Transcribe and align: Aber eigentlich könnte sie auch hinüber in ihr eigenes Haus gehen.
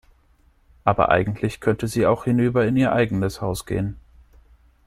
Aber 0.83 1.09
eigentlich 1.09 1.59
könnte 1.59 1.87
sie 1.87 2.07
auch 2.07 2.23
hinüber 2.23 2.65
in 2.65 2.75
ihr 2.75 2.91
eigenes 2.91 3.39
Haus 3.39 3.67
gehen. 3.67 3.99